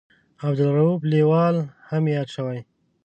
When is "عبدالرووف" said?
0.47-0.99